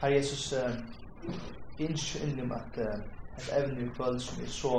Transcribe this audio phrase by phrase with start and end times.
[0.00, 0.74] Herre Jesus, uh,
[1.80, 3.00] ønsker innom at uh,
[3.38, 4.74] et evne i kveld som er så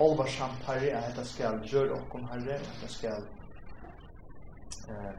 [0.00, 3.22] alvarsamt, Herre, at dette skal gjøre okkom, Herre, at dette skal
[4.88, 5.14] uh,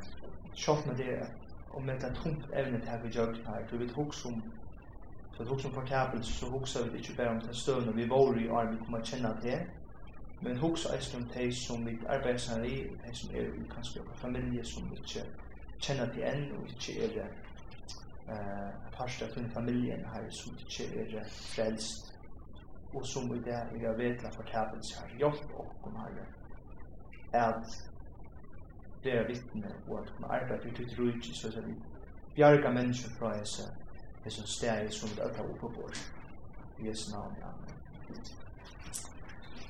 [0.55, 1.17] sjått med det
[1.75, 3.67] om det er tungt evne til her vi gjør det her.
[3.71, 4.43] Du vet hos om
[5.37, 8.37] så det hos om fortapelse, så hos vi ikke bare om den støvn vi var
[8.39, 9.59] i arm, vi kommer kjenne det,
[10.41, 14.65] men hos eisen om de som vi arbeider i, de som er i kanskje familie
[14.65, 15.25] som vi ikke
[15.79, 17.25] kjenner til enn og ikke er det
[18.27, 22.13] eh parster från familjen här som inte är frälst
[22.93, 26.11] och som vi det är jag vet att förtävelse har hjälpt och kom här
[27.31, 27.67] att
[29.03, 31.75] det är vittne och att man arbetar ut ett rujtje så att vi
[32.35, 33.63] bjarga människor från dessa
[34.23, 36.11] dessa steg som det öppnar upp på oss
[36.79, 37.35] i Jesu namn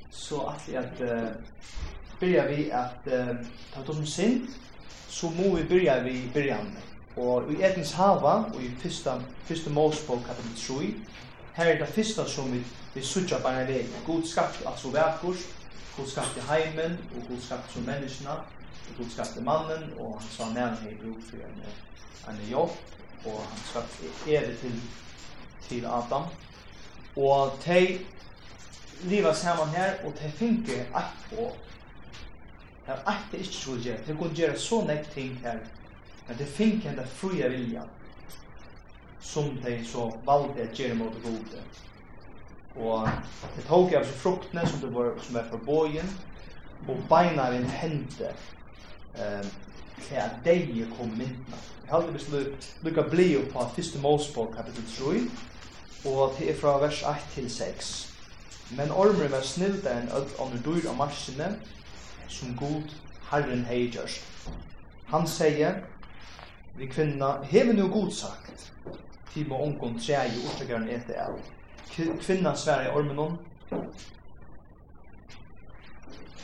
[0.10, 1.30] så att vi att uh,
[2.20, 4.48] börjar vi att uh, ta oss om synd
[5.08, 9.16] så må vi börja vi början med Og i Edens hava, og i fyrsta,
[9.48, 10.90] fyrsta målspål kapitel 3,
[11.56, 12.60] her er det fyrsta som vi,
[12.94, 13.86] vi sutja bare vei.
[14.06, 15.46] God skapte altså verkurs,
[15.98, 18.36] God skapte heimen, og God skapte som menneskene,
[18.90, 21.64] og God skapte mannen, og han sa nærmere hei bruk for en,
[22.34, 22.76] en jobb,
[23.26, 24.76] og han skapte ere til,
[25.70, 26.28] til Adam.
[27.16, 28.00] Og de
[29.08, 31.48] liva saman her, og de finke eit på.
[32.86, 34.04] Det er eit det ikke skulle gjøre.
[34.08, 35.64] De kunne gjøre så nekk ting her
[36.28, 37.84] Men det fick enda fria
[39.22, 41.62] som de så valde att göra mot gode.
[42.76, 43.08] Och
[43.56, 48.34] det tog av seg fruktene som, det var, som är beina av en hente
[49.16, 49.50] um,
[50.08, 51.58] til at de kom myndna.
[51.88, 55.22] Jag hade beslut lukka bli opp på første målspål kapitel 3
[56.06, 57.92] og det er fra vers 1 til 6.
[58.78, 61.52] Men ormer var snilda enn öll om dyr av marsene
[62.28, 62.94] som god
[63.30, 64.26] Herren hei gjørst.
[65.14, 65.84] Han sier,
[66.78, 68.72] vi kvinna, hever nu godsagt,
[69.34, 71.40] til må ongon træg i orsakarren etter av.
[71.96, 73.38] Kvinna sverre i ormenon,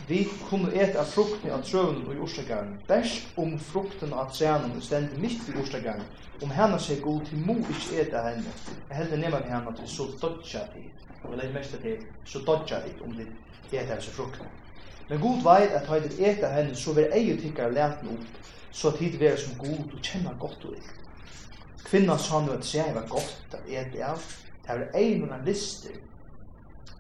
[0.08, 4.74] vi kunne ete av frukten av trøven og i jordstakaren, best om frukten av trøven
[4.76, 6.04] og stendet midt i jordstakaren,
[6.44, 8.56] om henne seg god til mo ikke ete av henne,
[8.90, 10.90] jeg helder nema med henne til så dodja til,
[11.24, 13.30] og jeg mest til så dodja til om det
[13.72, 14.52] ete av seg frukten.
[15.08, 18.90] Men god veit at høyde ete av henne så vil eget tikkar leten opp, så
[18.90, 20.98] at hit være som god og kjenner godt og ikke.
[21.86, 24.22] Kvinna sa nu at tre var godt at et av,
[24.68, 25.98] det var ein av lister,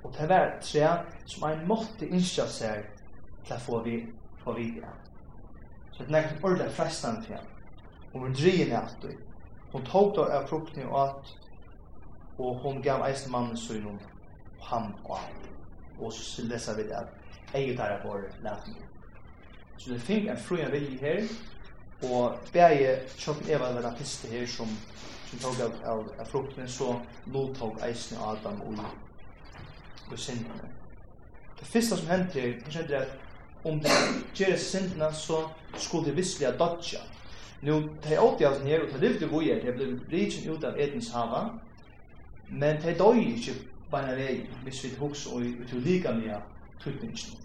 [0.04, 0.88] og det var tre
[1.26, 2.90] som ein måtte innskja seg
[3.46, 4.02] til å få vi
[4.44, 4.90] få videre.
[5.92, 7.46] Så det er ikke ordentlig frestan til ham.
[8.14, 9.16] Hun var drien etter.
[9.72, 11.34] Hun tog da av frukten og at,
[12.38, 14.00] og hun gav eisen mannen søgnen, om
[14.62, 15.38] ham og han.
[16.00, 17.14] Og så leser vi det at,
[17.54, 18.88] eget der er våre lærdommer.
[19.78, 21.24] Så det finnes en fru en vilje her,
[22.02, 24.70] Og bæje, kjøpt Eva var den piste her som,
[25.30, 26.96] som tog av, av, av frukten, så
[27.26, 28.80] lovtog eisen Adam og,
[30.12, 30.72] og syndene.
[31.60, 33.18] Det første som hendte her, det skjedde at
[33.64, 33.98] om det
[34.34, 35.44] gjør syndene, så
[35.78, 37.04] skulle det visselig at dodja.
[37.62, 40.64] Nå, de er av den her, og de levde vi her, de ble rikken ut
[40.66, 41.44] av Edens hava,
[42.50, 43.54] men de døy ikke
[43.92, 46.42] bare vei, hvis vi husker og vi tog lika med
[46.82, 47.38] tøytningen.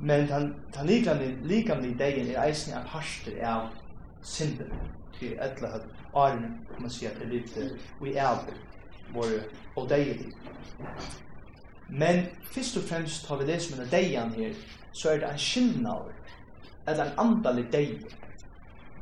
[0.00, 3.68] Men den, den likamlige, likamlige dagen er eisen en parster av
[4.22, 4.72] synden
[5.18, 6.42] til etle høyt åren,
[6.72, 7.56] kan man si at det er litt
[8.02, 8.42] vi er
[9.14, 9.40] våre
[9.76, 10.32] og deilig.
[11.88, 14.54] Men først og fremst har vi det som er deian her,
[14.92, 16.12] så er det en skillnad
[16.86, 18.06] eller en andalig deig.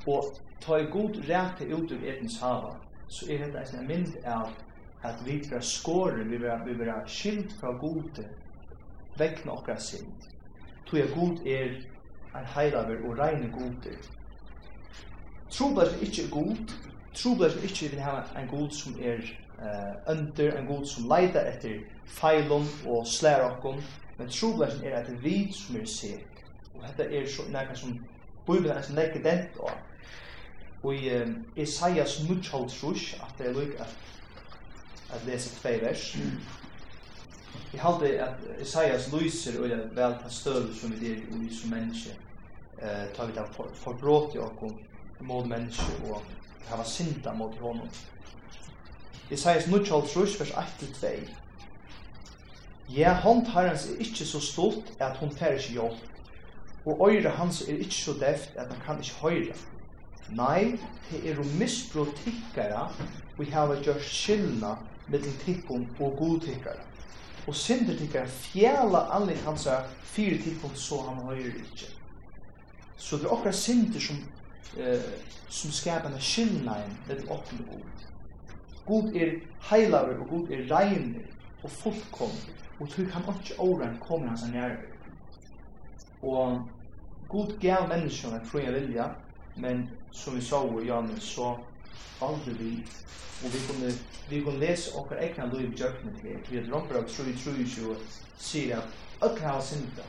[0.07, 2.75] Og ta i god rete ut ur etens hava,
[3.09, 4.53] så er det en mynd av
[5.05, 8.25] at vi vil skåre, vi vil, vi skilt fra gode,
[9.19, 10.34] vekna okra sind
[10.95, 11.65] tog jeg god er
[12.41, 13.97] en heilaver og reine goder.
[15.51, 16.57] Troblar som ikke er god,
[17.15, 19.19] troblar som ikke vil ha en god som er
[19.59, 23.83] uh, under, en god som leida etter feilom og slær okkom,
[24.19, 26.45] men troblar det er etter vid som er sek.
[26.75, 27.99] Og dette er så nekka som
[28.47, 29.71] Bibelen er som legger dent og
[30.83, 33.95] Og i um, Isaias 9, at det er lukk at,
[35.15, 36.17] at lese tvei vers,
[37.75, 41.73] Jeg halte at Isaias lyser og det vel på støv som vi er i som
[41.75, 42.13] menneske.
[42.79, 44.77] Eh, tar vi da for, forbrot i okkom
[45.27, 46.23] mot menneske og
[46.69, 47.91] hava synda mot honom.
[49.31, 49.81] Isaias 9,
[50.39, 51.13] vers 1-2.
[52.95, 55.99] Ja, hånd herrens er ikkje så stolt at hon fer ikkje jobb,
[56.87, 59.61] og øyre hans er ikkje så deft at han kan ikkje høyre.
[60.31, 60.79] Nei,
[61.11, 62.87] det er jo misbrot tikkara,
[63.39, 64.77] vi hava gjør skillna
[65.11, 66.94] mellom tikkum og god tikkara
[67.47, 71.91] og synder tikkara fjæla anlit er fire tikkun så han høyrir ikkje.
[72.97, 74.17] Så det er okra synder som,
[74.79, 75.03] eh,
[75.49, 78.05] som skapar en skillnaden det åpne god.
[78.87, 81.25] God er heilaver og god er reiner
[81.63, 82.31] og fullkom
[82.81, 84.77] og tog han ikke åren kommer hans nærmere.
[86.23, 86.69] Og
[87.29, 89.09] god gav menneskene fri vilja,
[89.57, 91.57] men som vi sa i Janus så
[92.23, 92.87] aldri vi,
[93.45, 93.93] og vi kunne,
[94.31, 97.97] vi kunne lese okkar egna loiv i jøkne til det, vi tru i tru,
[98.39, 98.85] sier at
[99.23, 100.07] öll hava synda,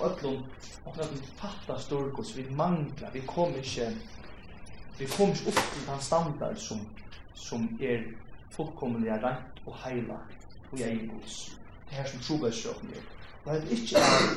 [0.00, 0.42] öllum,
[0.84, 3.90] okkar öllum fatta storkos, vi mangla, vi kom ikkje,
[4.98, 6.80] vi kom ikkje upp til den standard som,
[7.34, 8.02] som er
[8.50, 10.18] fullkomlig rent og heila
[10.72, 11.58] og egen gods.
[11.88, 13.06] Det her som trobæs jøkne er.
[13.44, 14.36] Og det er ikkje at,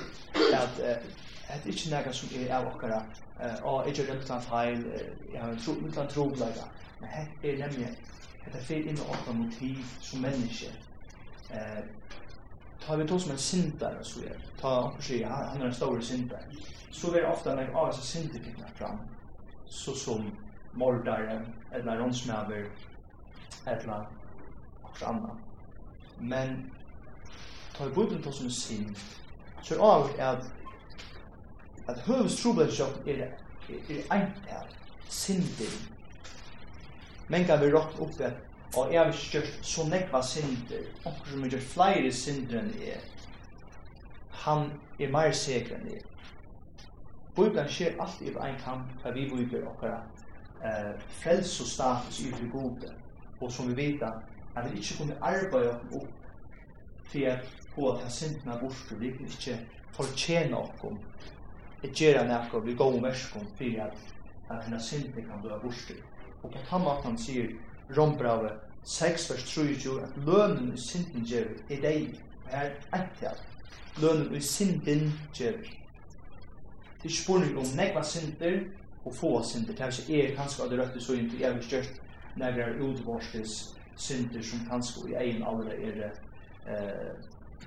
[0.54, 1.02] at, at,
[1.50, 3.31] at, at, at, at, at, at, at, at,
[3.64, 4.86] og ikke rømt en feil,
[5.34, 6.68] jeg har en tro, en trovlegger.
[7.00, 7.10] Men
[7.42, 7.88] det er nemlig,
[8.46, 10.70] det er fyrt inn i åtta motiv som menneske.
[11.54, 11.82] Eh,
[12.82, 16.00] tar vi to som en synder, så er, ta oppe sier, han er en stor
[16.02, 16.46] synder,
[16.92, 19.02] så er ofte når jeg av seg synderpittene fram,
[19.66, 20.30] så som
[20.74, 21.42] mordare,
[21.74, 22.70] eller rånsmæver,
[23.68, 24.06] eller
[24.84, 25.38] akkurat annet.
[26.20, 26.56] Men
[27.74, 28.96] tar vi bort en som en synd,
[29.62, 30.50] så er det at
[31.92, 33.28] at høvs trobladshjort er,
[33.70, 34.72] er eintal,
[35.10, 35.76] synder.
[37.32, 38.48] Men kan vi rått opp at
[38.78, 43.02] og jeg har gjort så nekva synder, og som har gjort flere synder enn jeg.
[44.46, 46.06] Han er mer sikker enn jeg.
[47.36, 50.00] Bibelen skjer alltid i en kamp, for vi bruker okkara
[50.64, 52.94] eh, frels og status i det gode,
[53.42, 56.08] og som vi vet at vi ikke kunne arbeide opp
[57.12, 59.60] for at få at syndene bort, vi kunne ikke
[59.96, 61.00] fortjene okkom
[61.82, 64.12] et gjerra nekko vi går merskom for at
[64.52, 65.96] at hennes synder kan bli borster.
[66.44, 67.48] Og på tam at han sier
[67.98, 68.52] Rombrave
[68.84, 72.20] 6 vers 3 at lønnen i synden gjer er deg.
[72.52, 73.38] Er etter
[74.02, 75.62] lønnen i synden gjer
[77.02, 78.60] Det er spurning om nekva synder
[79.06, 79.74] og få synder.
[79.74, 82.02] Det er ikke er kanskje av det røtte så inn jeg har gjort
[82.36, 83.56] når det er utvarsles
[83.98, 86.04] synder som kanskje i egen alder er
[86.66, 87.16] eh,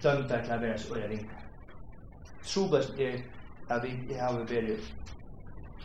[0.03, 1.43] dømt til å være så øye ringer.
[2.47, 3.19] Trobest er
[3.69, 4.95] at vi det har vært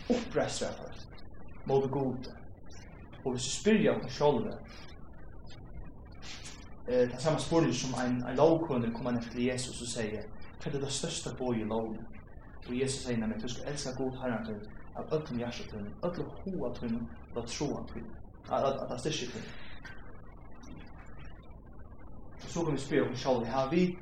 [0.10, 1.08] opprøstra for oss
[1.66, 2.36] mot det gode.
[3.24, 4.54] Og hvis vi spyrir om oss sjolve
[6.88, 10.28] eh, det er samme spyrir som en, en lovkunde kommer ned til Jesus og sier
[10.60, 12.00] hva er det største på i loven?
[12.68, 14.60] Og Jesus sier nemlig, du skal elska god herren til
[15.00, 16.98] av öllum hjertet til, öllum hoa til,
[17.32, 18.04] og av troan til,
[18.52, 19.44] at det styrkje til.
[22.50, 23.24] Så kan vi spyrir om oss
[23.54, 23.98] har vi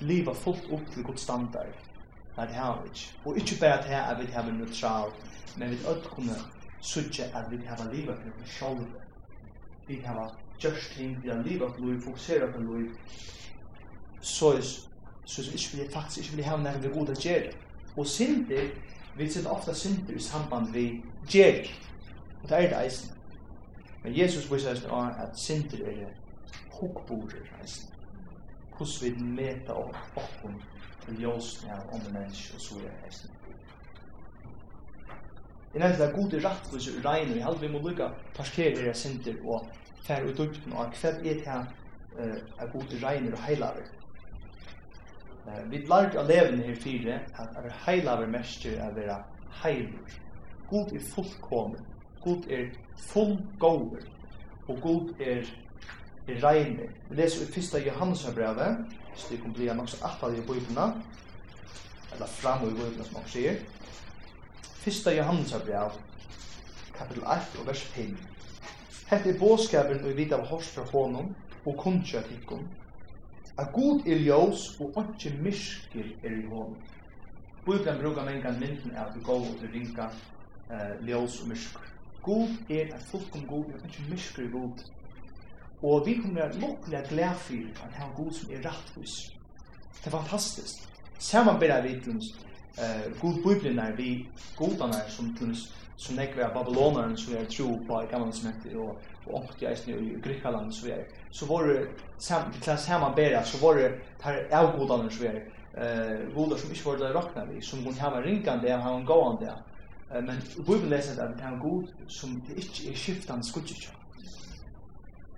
[0.00, 1.86] liva fullt opp til god standard
[2.36, 3.12] Nei, det har vi ikke.
[3.24, 5.10] Og ikke bare til at vi har en neutral,
[5.56, 6.36] men vi har kunne
[6.80, 8.86] suttje at vi har livet til oss selv.
[9.88, 12.90] Vi har gjørst ting, vi har livet til liv, fokuseret på liv.
[14.20, 14.60] Så er
[15.24, 17.52] så vi ikke vi faktisk ikke vil ha nærmere vi gode gjør.
[17.96, 18.68] Og synder,
[19.16, 21.64] vi sitter ofte synder i samband vi gjør.
[22.42, 23.10] Og det er det eisen.
[24.04, 24.84] Men Jesus viser oss
[25.18, 26.06] at synder er
[26.70, 27.90] hukborer eisen.
[28.76, 30.50] Hvordan vi meta opp opp
[31.06, 33.32] til ljósene av ånden menneske og så er det hesten.
[35.74, 38.96] Jeg nevnte det rett rettvis i regn, og jeg heldig vi må lukka parkere her
[38.96, 39.66] sinter og
[40.06, 41.66] fær ut dukten, og hva er det her
[42.16, 43.90] er gode regn og heilaver.
[45.70, 49.18] Vi lærte av levende her fire at er heilaver mestjer er vera
[49.62, 50.16] heilur.
[50.70, 51.84] God er fullkommen,
[52.24, 52.72] God er
[53.12, 54.08] fullgåver,
[54.66, 55.44] og God er
[56.28, 56.88] er reiner.
[57.08, 57.86] Vi leser i 1.
[57.86, 58.76] Johannes brevet,
[59.16, 60.86] så det kan bli nok så attal i bøyblina,
[62.12, 63.60] eller fram i bøyblina som man sier.
[64.82, 65.96] Fyrsta Johannes brev,
[66.94, 68.16] kapitel 1 og vers 5.
[69.10, 72.66] Hette er båskapen og vidav hors fra honom og kundkja tikkum.
[73.58, 76.76] A god er ljós og ikke myskir er i honom.
[77.66, 80.10] Bøyblen brukar mengan mynden er at vi går og ringa
[80.70, 81.86] uh, ljós og myskir.
[82.22, 84.84] God er at fullkom god er ikke myskir i god.
[85.82, 89.32] Og vi kommer være lukkelig glede for at han er god som er rettvis.
[90.04, 90.88] Det er fantastisk.
[91.18, 95.56] Saman bedre vi vidt uh, god bibelen er vi godene som til
[95.96, 99.62] som nekve av babyloneren som er tro på i gamle som heter og og ångt
[99.62, 103.74] i eisen i Grykaland så er så var det sam, til saman bedre så var
[103.74, 105.40] det her tar avgodene som er
[105.76, 109.54] uh, goder som ikke var det rakna vi som hun hava ringande og hava gåande
[110.22, 114.05] men bibelen leser at det er god som det ikke er skiftende skudgjøkjøk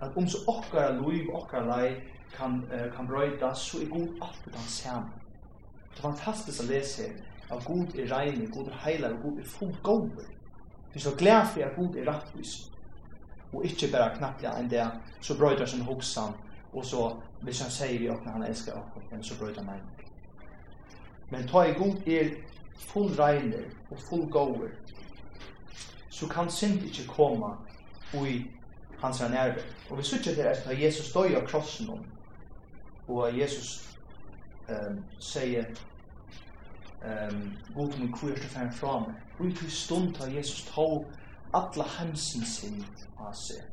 [0.01, 1.95] at om så okkar liv, okkar lei
[2.35, 5.11] kan, uh, kan brøyda, så er god alt det han samme.
[5.89, 7.15] Det er fantastisk å lese her,
[7.51, 10.27] at god er reine, god er heilig, god er full gover.
[10.89, 12.71] Det er så glad for at god er rettvis.
[13.53, 14.85] Og ikke bare knapplega enn det,
[15.21, 16.37] så brøyder sin hoksan,
[16.73, 17.07] og så,
[17.41, 19.81] hvis han sier vi åkne, han elsker åkne, så brøyder meg.
[21.31, 22.29] Men ta i god er
[22.79, 24.69] full reine og full gover,
[26.09, 27.51] så kan synd ikke komme
[28.13, 28.39] og i
[29.01, 29.61] hans er nærvær.
[29.89, 32.05] Og vi sykje til at Jesus døy av krossen om,
[33.07, 33.97] og Jesus
[34.69, 35.65] um, sier,
[37.03, 41.05] um, god min kur til færen fra meg, og i tog stund har Jesus tog
[41.53, 42.83] atla hemsen sin
[43.17, 43.63] av seg.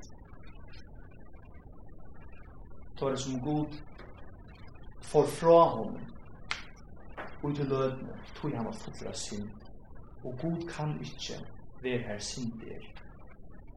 [2.97, 3.75] Tar det som god
[5.03, 6.01] for fra honom,
[7.43, 9.51] og i tog lødne, tog han var fulla sin,
[10.25, 11.43] og god kan ikkje
[11.83, 12.87] være her sin der,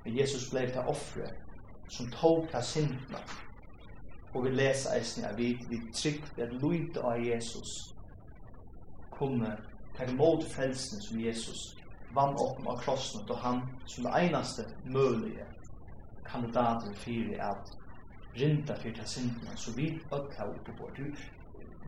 [0.09, 1.27] Men Jesus blei det offre
[1.87, 3.19] som tog ta syndna.
[4.33, 7.93] Og vi lesa eisne at vi, vi trygt at luita av Jesus
[9.13, 9.51] kunne
[9.97, 11.77] ta imot frelsen som Jesus
[12.17, 13.21] vann opp av krossen.
[13.29, 15.45] Og han som det einaste mulige
[16.25, 17.77] kandidaten fyrir at
[18.33, 19.53] rinda fyrir ta syndna.
[19.55, 20.89] Så vi ökka oppe på.
[20.89, 21.23] bort.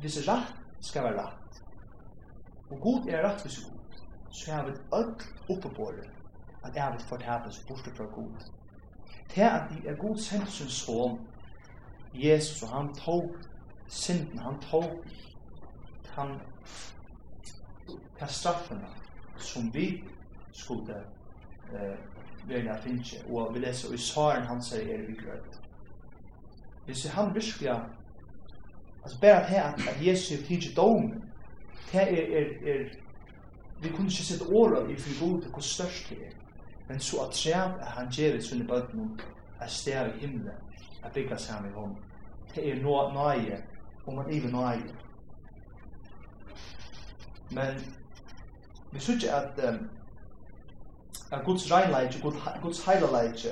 [0.02, 1.62] Hvis rett skal være rett
[2.70, 4.02] og god er rett hvis god
[4.32, 6.21] så er vi økla oppe på bort
[6.64, 8.52] at jeg vil fortelle fortapes borte fra Gud.
[9.30, 11.20] Til at vi er god sendt sin son,
[12.14, 13.36] Jesus, og han tog
[13.88, 15.04] synden, han tog
[16.16, 16.40] han
[18.20, 18.88] ta straffene
[19.38, 20.04] som vi
[20.52, 20.96] skulle
[21.74, 21.98] eh,
[22.48, 25.58] velja finne, og vi leser, og i saren han sier er vi grød.
[26.86, 27.72] Hvis han virkelig,
[29.04, 31.14] altså bare til at, at Jesus er tidlig dom
[31.92, 32.86] det er, er, er,
[33.82, 36.32] vi kunne ikke sette året i for god til hvor størst det er
[36.92, 39.20] men så at skjæv er han gjevet sunne bøtten
[39.62, 40.52] er stær i himmelen,
[41.04, 41.98] er bygget sammen i hånden.
[42.56, 43.64] Det er nå nøye,
[44.06, 44.96] og man er nøye.
[47.52, 47.96] Men
[48.92, 49.90] vi synes ikke at um,
[51.32, 52.22] at Guds regnleitje,
[52.62, 53.50] Guds heileleitje,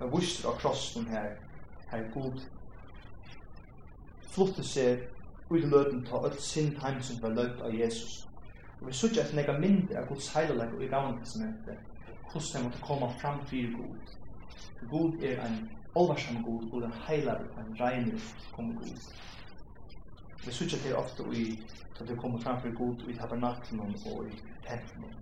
[0.00, 1.34] er vurser av krossen her,
[1.90, 2.40] her god
[4.30, 5.02] flutte seg
[5.50, 8.28] ut i løten ta alt sin heim som var løpt av Jesus.
[8.80, 11.95] Og vi synes ikke at nega mindre av Guds heileleitje og i gamle testamentet,
[12.32, 13.96] hvordan de måtte komme fram til god.
[14.90, 18.20] God er en oversam god, god er en heilar, en regner
[18.52, 18.98] kom god.
[20.46, 21.58] Vi sykje til ofte i
[22.00, 25.14] at vi kommer fram til god i tabernaklen og i tempelen.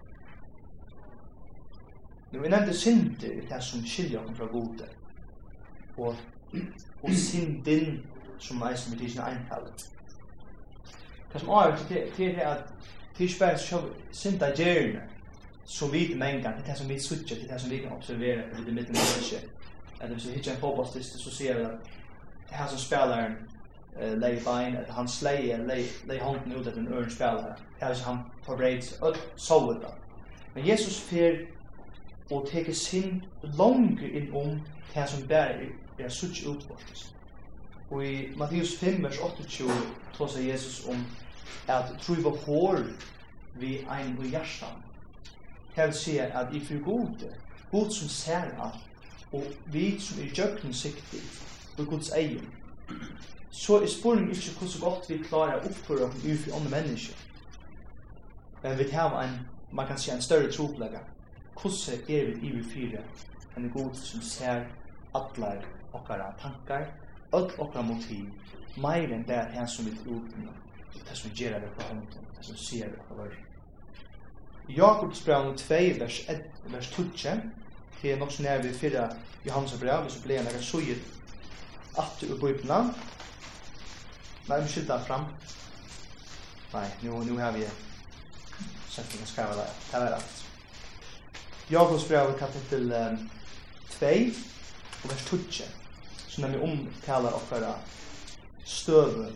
[2.32, 4.88] Nu vi nevnte synder i det som skiljer oss fra gode.
[5.96, 6.16] og,
[7.02, 8.02] og synden
[8.38, 9.20] som er som er til sin.
[11.32, 12.64] Det som er til det er at
[13.18, 13.58] det er ikke bare
[14.12, 15.13] synda gjerne,
[15.66, 17.92] så vi mängder, det er det som vi switchar, det er det som vi kan
[17.92, 19.36] observera i det mitt människa.
[20.00, 21.70] Att hvis vi hittar en fotballstist, så ser vi at
[22.48, 23.32] det her som spelaren
[24.02, 25.66] uh, lägger bein, at han släger,
[26.06, 27.54] lägger hånden ut att en øren spelare.
[27.80, 29.00] Det er är han förbereds,
[29.36, 29.86] så ut
[30.54, 31.36] Men Jesus fer
[32.30, 34.60] og teker sin langer inn om
[34.94, 35.68] det som bærer
[35.98, 37.14] er sutt utvortes.
[37.90, 39.64] Og i Matthäus 5, vers 28,
[40.14, 41.06] tåser Jesus om
[41.68, 42.78] at tro var hår
[43.54, 44.82] vi ein i hjertan
[45.76, 47.30] Det vil si at i fyrir gode,
[47.70, 48.82] god som ser alt,
[49.32, 51.22] og vi som er jøgnsiktig,
[51.78, 52.46] og gods egen,
[53.50, 57.16] så er spurning ikke hvordan godt vi klarer å oppføre oss ut for andre mennesker.
[58.62, 59.34] Men vi tar en,
[59.72, 61.00] man kan si, en større troplegge.
[61.62, 63.02] Hvordan er vi i vi fire
[63.56, 64.64] en god som ser
[65.14, 65.52] alle
[65.92, 66.86] okkara tankar,
[67.32, 68.30] all okkara motiv,
[68.76, 70.22] meir enn det her som vi tror,
[70.94, 73.53] det som gjør det på hånden, det som ser det på vørt.
[74.68, 76.42] Jakobsbrann 2, vers 1,
[76.72, 77.02] vers 2
[78.04, 79.08] det er nok så nær vi fyrra
[79.46, 80.98] Johannes brev, så vi ble en ekkert søyer
[82.00, 82.82] at i bøypna.
[84.48, 85.24] Nei, vi skylda fram.
[86.74, 87.64] Nei, nu, nu har vi
[88.92, 89.64] sett vi skriva det.
[89.92, 90.44] Det var rett.
[91.70, 92.92] Jakobs brev kapitel
[93.96, 94.12] 2,
[95.04, 95.64] og vers Så
[96.28, 97.74] som vi omtalar okkara
[98.64, 99.30] støve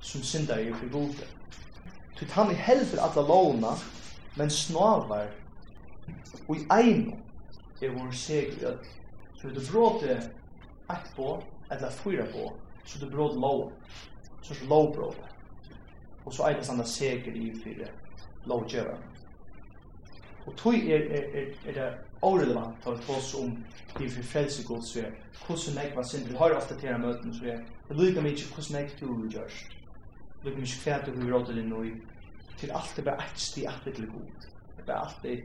[0.00, 1.26] som syndar i fyrir gode.
[2.18, 3.76] Tutt han i helfer alla lovna,
[4.36, 5.28] men snavar
[6.48, 7.14] og i einu
[7.82, 8.78] er vår seger i öll.
[9.40, 10.16] Så du bråte
[10.90, 12.52] ett på, eller fyra på,
[12.84, 13.72] så du bråte lov,
[14.42, 15.28] så er lov bråte.
[16.24, 17.88] Og så er det sånn seger i fyra
[18.48, 18.98] lovgjøver.
[20.46, 21.90] Og tog er, er, er, er det
[22.24, 23.54] orelevant til å oss om
[23.98, 25.14] de fyra frelse gods vi er,
[25.46, 28.56] hvordan jeg var synd, vi har ofte til møten, så er det lykker meg ikke
[28.56, 29.76] hvordan jeg du gjørst,
[30.42, 32.13] det lykker meg ikke gjørst, lykka mykje kvært du gjørst,
[32.58, 34.32] til alt er bare et sti at til god.
[34.76, 35.38] Det er bare alt er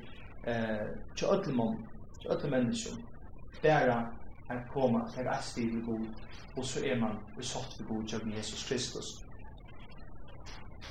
[0.48, 1.78] eh til ødel mann,
[2.22, 2.96] til ødel mennesker.
[3.62, 4.08] bare
[4.50, 6.06] er koma til et sti til god
[6.60, 9.26] og så er man i satt til god til Jesus Kristus.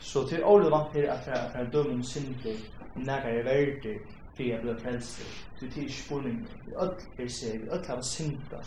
[0.01, 2.57] Så til alle vant til at jeg er dømme om synder,
[2.97, 3.99] nægare er verdig,
[4.35, 5.21] fyrir jeg bli frelst.
[5.61, 8.63] Du til spurning, vi ødel er seg, vi ødel har synder,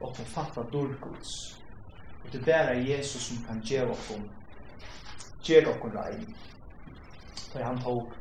[0.00, 1.32] og til fatta dårgods.
[2.24, 4.20] Og det er bare Jesus som kan gjøre okkur,
[5.44, 6.36] gjøre okkur rein
[7.54, 8.12] da han tog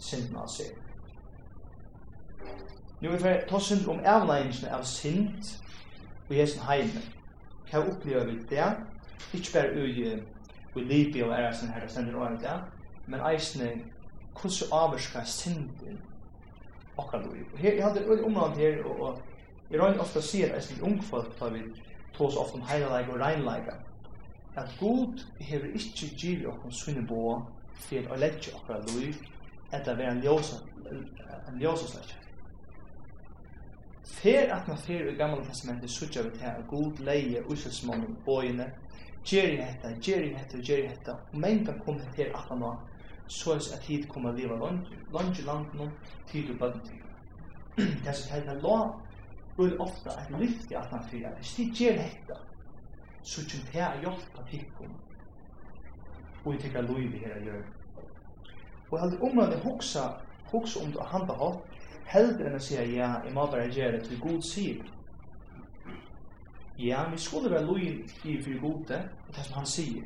[0.00, 0.74] synden av seg.
[3.00, 5.52] Nu vi får ta synd om avleggingen av synd
[6.28, 7.02] og hesen heime.
[7.70, 8.66] Hva opplever vi det?
[9.34, 10.18] Ikke bare ui
[10.78, 12.56] i Libya og æresten her, det sender året det,
[13.06, 13.70] men eisne
[14.38, 15.98] hvordan avvarska synden
[16.96, 17.46] okkar loiv.
[17.52, 19.20] Og her, jeg hadde ui omland her, og
[19.70, 21.62] jeg røyne ofte sier eisne ungfolk, tar vi
[22.14, 23.78] tås ofte om heilalega og reinlega,
[24.56, 27.40] at god hever ikke givet okkur sunne boa
[27.78, 29.12] fyrir å legge okkar lui
[29.70, 32.24] etter å være en ljósa en ljósa slagja
[34.08, 38.70] Fer at man fer i gamla testamentet sutja vi til at god leie usilsmånen bøyene
[39.28, 42.78] Gjeri hetta, gjeri hetta, gjeri hetta og menga kom til at han var
[43.28, 45.90] så er at hit kom a liva langt i langt nå,
[46.30, 47.02] tid og bøtten til
[47.76, 48.78] Det er så hetta la
[49.58, 52.38] vil ofta at lyfti at han fyrir hvis de gjeri hetta
[53.22, 54.96] så kjem til a hjelpa tikkum
[56.44, 57.62] og i tykkar liv her a gjør.
[58.90, 60.04] Og jeg held omrande hoksa,
[60.52, 61.64] hoksa om det å handla hatt,
[62.08, 64.84] held enn å si ja, jeg må bare gjøre det til god sier.
[66.78, 70.04] Ja, vi skulle være loyal i for gode, og det som han sier.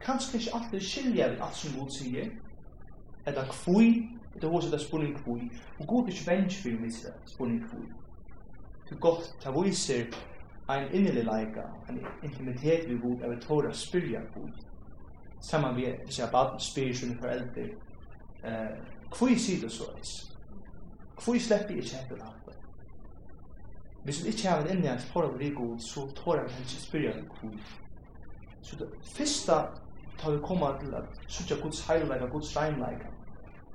[0.00, 2.30] Kanskje ikke alltid skilja vi alt som god sier,
[3.26, 3.88] eller kvui,
[4.34, 7.62] det er hos det spurning kvui, og god er ikke venge for vi det spurning
[7.68, 7.86] kvui.
[8.88, 10.06] Det er godt, det viser
[10.70, 14.50] en innelig leika, en intimitet vi god, er vi tåra spyrja god
[15.40, 17.62] saman vi hvis jeg bare spyr sine foreldre
[18.44, 18.76] eh,
[19.18, 20.32] hvor sier det så is
[21.24, 22.42] hvor slipper jeg ikke etter hatt
[24.04, 27.12] hvis vi ikke har en inni hans forhold vi god så tårer vi hans spyr
[27.40, 27.52] hvor
[28.62, 29.52] så det første
[30.18, 32.98] tar vi komma til at sutja Guds heilag og Guds reinlag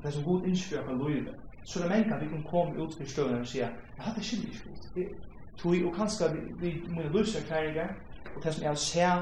[0.03, 3.41] det som god innskriver av loive så det menka vi kan komme ut til støvn
[3.41, 7.30] og sier jeg hadde skilje ikke og kanskje vi, vi, vi, vi, vi, og vi,
[7.30, 7.77] vi, vi,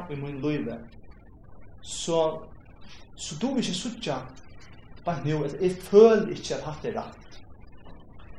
[0.09, 0.98] vi, vi, vi, vi,
[1.81, 2.21] så
[3.19, 4.15] så du vil ikke suttja
[5.05, 7.39] bare nu, at jeg føler ikke at hatt det rett.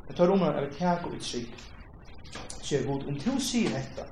[0.09, 1.51] Jeg tar om at jeg vil tega ut trygg.
[2.63, 4.07] Så jeg god, om du sier dette,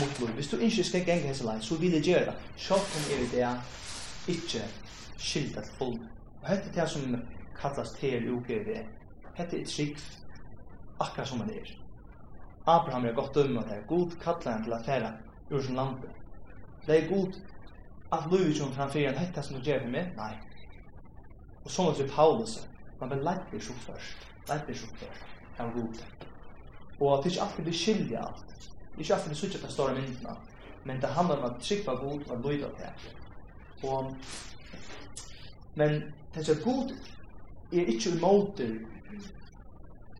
[0.00, 2.34] mot lov, hvis du ikke skal gjenge hese lein, så vil jeg gjøre det.
[2.56, 4.64] Sjalt om jeg det ikke
[5.16, 6.02] skilt at folk.
[6.42, 7.16] Og hette det som
[7.60, 8.74] kallas TLUGV,
[9.38, 10.02] hette er trygg
[11.00, 11.70] akkurat som han er.
[12.66, 13.82] Abraham er godt dømme av det.
[13.86, 15.12] God kallar han til affæra
[15.50, 16.10] ur sin lampe.
[16.86, 17.38] Det er god
[18.18, 20.12] at Louis John framför en hetta som du ger mig.
[20.16, 20.42] Nej.
[21.64, 22.66] Och så vi Paulus.
[23.00, 24.16] Man vil leit det så først,
[24.48, 25.24] leit det så först.
[25.56, 25.94] Han god.
[27.00, 29.72] Og det er ikke alltid vi skilja alt, Det er ikke alltid vi sutja til
[29.72, 30.36] store myndena.
[30.84, 32.66] Men det handlar om at trygg var god og att lyda
[33.82, 34.16] Og,
[35.74, 36.02] men
[36.34, 36.90] det er god
[37.72, 38.80] er ikke i måte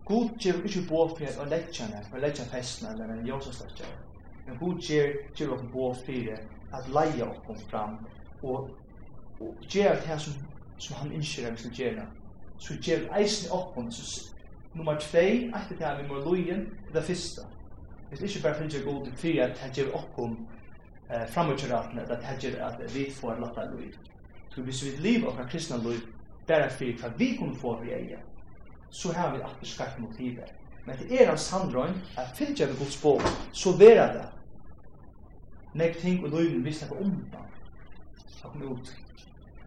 [0.04, 4.13] God ger inte båt för att lägga henne, för att lägga festen eller en josefsläckare.
[4.46, 6.40] Men god ger ger oss på at
[6.72, 7.98] att leja oss fram
[8.42, 8.70] og,
[9.40, 10.32] og gjør det här som
[10.78, 12.06] som han inskjer vi skulle gjøre.
[12.58, 14.34] Så ger eisen upp och så
[14.74, 17.42] nummer 2 etter det vi må lojen det första.
[18.10, 20.48] Det är inte bara för att gå till fyra att ger upp om
[21.10, 23.92] eh framåtratna at här ger at vi får låta loj.
[24.54, 25.98] Så hvis vi skulle leva och kristna loj
[26.46, 28.24] bare för att vi kunne få vi är.
[28.90, 30.52] Så har vi alltid beskattat motivet.
[30.86, 34.24] Men det er en sandrøyn at fylgja vi Guds bog, så vera det.
[35.74, 37.40] Nek ting og løyven vi snakker om da.
[38.36, 38.92] Så kom ut.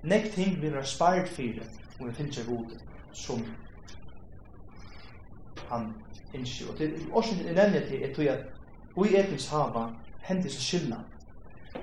[0.04, 1.66] Nek ting vi er sparet fyrir
[2.00, 2.78] og vi fylgja god,
[3.14, 3.46] som
[5.70, 5.94] han
[6.34, 6.70] innskjø.
[6.72, 8.46] Og til årsyn jeg nevnet til er tog at
[8.98, 9.88] vi er til hava
[10.30, 11.02] hendes skyldna.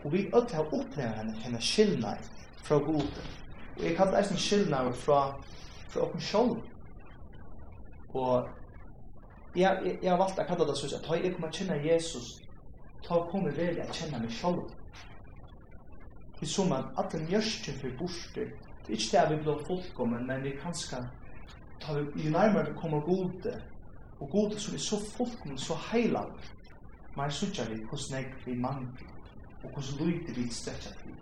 [0.04, 2.16] Og vi ødel har opplevd henne henne skyldna
[2.62, 3.20] fra god.
[3.76, 5.34] Og jeg kallar eisen skyldna fra
[5.88, 6.56] fra åkken sjål.
[8.14, 8.48] Og
[9.54, 12.40] jeg, jeg har valgt å kalle det sånn at jeg kommer känna Jesus.
[13.04, 14.64] Ta kommer vel å kjenne meg själv.
[16.40, 18.50] Vi så man at den mjörste for borste.
[18.86, 21.06] Det är inte där vi blir fullkommen, men vi kan skal
[21.80, 23.60] ta vi närmare att komma gode.
[24.20, 26.32] og gode som er så fullkommen, så heilad.
[27.16, 28.88] Men så ikke vi hvordan jeg vi man
[29.64, 31.14] og hvordan lojde vi stretcha til.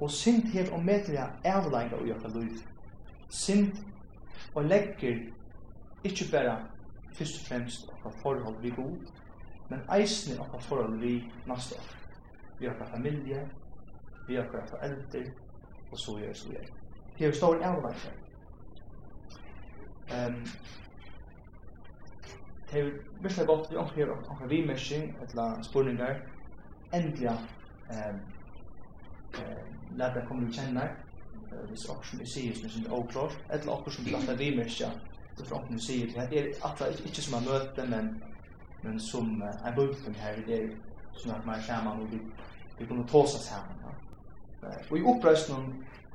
[0.00, 2.58] Og sint her og med til jeg avlega i okra lyd.
[3.28, 3.74] Sint
[4.54, 5.18] og legger
[6.04, 6.56] ikke bare
[7.14, 8.96] først og fremst okkar forhold vi god,
[9.70, 11.98] men eisne okkar forhold vi nasta okkar.
[12.58, 13.48] Vi okkar familie,
[14.28, 15.24] vi okkar foreldre,
[15.90, 16.68] og så gjør så gjør.
[17.18, 18.10] Det er jo stor avvarsel.
[20.12, 20.46] Um,
[22.70, 22.90] det er
[23.22, 26.20] virkelig godt vi okkar gjør okkar vimersing, etla spurningar,
[26.94, 28.20] endelig um,
[29.38, 30.88] um, lærte jeg kommer vi kjenner,
[31.68, 35.00] hvis okkar som vi sier som er oklart, etla okkar som vi lærte vimersing,
[35.38, 38.10] det som åkken sier, det er atla ikke som en møte, men,
[38.82, 40.68] men som uh, en bulten her, det er
[41.16, 42.18] som at man kommer og vi,
[42.78, 43.82] vi kunne ta seg sammen.
[43.82, 44.76] Ja.
[44.90, 45.72] Og i oppresten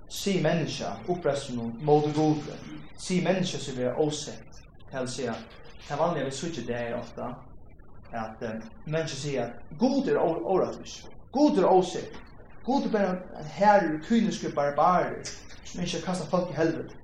[0.10, 2.56] si menneska, oppresten om måte gode,
[2.98, 5.58] si menneska som vi er åsett, det vil si at
[5.90, 7.34] det vanlige vi sier det er ofta,
[8.14, 12.22] at um, menneska sier at god er åretvis, god er åsett,
[12.64, 15.24] god er bare en herre, kyniske barbarer,
[15.64, 16.96] som ikke kastar folk i helvete.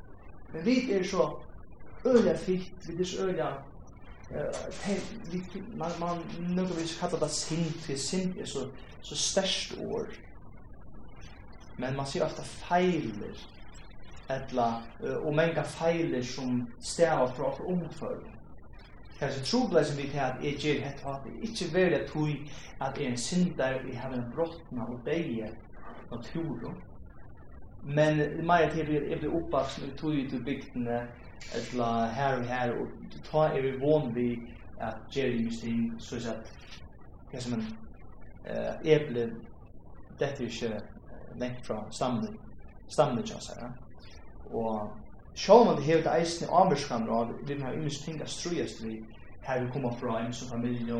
[0.53, 1.27] Men vi er så
[2.05, 3.53] øyla fikt, vi är så öliga
[5.77, 8.59] man, man något vi kallar det synd, för synd er så,
[9.01, 10.07] så störst år.
[11.77, 13.37] Men man ser ofta feiler,
[14.29, 14.81] etla,
[15.23, 18.17] och många feiler som stävar för att omför.
[19.19, 23.17] Kanske trobla som vi kan att jag ger hett hat, inte at tog att en
[23.17, 25.51] syndare vi har en brottna och beje
[26.11, 26.75] naturen.
[27.83, 31.07] Men mer till jag blir uppvaksen och tog ut ur bygdene
[31.55, 32.87] eller her og her, og
[33.31, 34.27] ta er vi vån vi
[34.81, 36.53] at Jerry Mystin, så at,
[37.31, 37.65] hva som en
[38.49, 39.29] uh, eple,
[40.19, 40.81] dette er ikke
[41.39, 42.37] lengt fra stammen,
[42.89, 43.51] stammen til oss.
[44.45, 44.91] Og
[45.35, 48.99] sjål man det hevet eisen i avmørskammer av, det har imens ting at strøyest vi,
[49.47, 50.99] her vi kommer fra, imens som familie,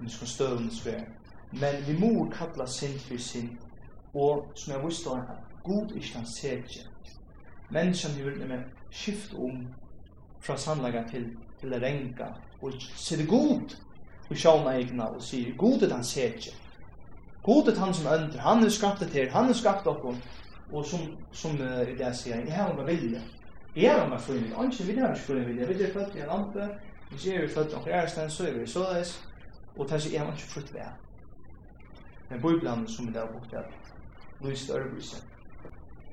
[0.00, 0.70] imens som støvn,
[1.52, 3.60] men vi må kalla sint for sint,
[4.14, 5.20] og som jeg visste,
[5.64, 6.86] god ikke kan se ikke.
[7.70, 8.64] Menneskene vil nemlig
[8.96, 9.66] skift om
[10.40, 11.28] fra sannlaga til,
[11.60, 12.30] til det renga
[12.62, 13.74] og se det god
[14.30, 16.54] og sjåna egna og sier god er han setje
[17.46, 20.16] god er han som ønder han er skapt det her, han er skapt okkur
[20.72, 23.22] og som, som uh, det sier jeg har meg vilje
[23.76, 26.24] jeg har meg fri vilje ikke vil jeg ikke fri vilje vil jeg født i
[26.24, 26.68] en lampe
[27.10, 29.16] hvis jeg er født i en ærsten så er vi så des
[29.76, 30.90] og tenker jeg har ikke frutt vei
[32.30, 33.94] men bøyblanen som det er bort at
[34.40, 35.35] Louis Dørbrysen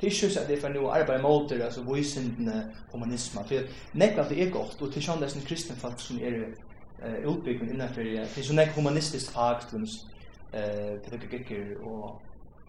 [0.03, 3.43] Det er ikke at det er for noe arbeid mot det, altså vysindene humanisme.
[3.47, 6.35] For nekk at det er godt, og til sånn det er kristne folk som er
[6.43, 8.25] uh, utbyggende innenfor det.
[8.33, 12.19] Det er sånn nekk humanistisk fag, til uh, pedagogikker og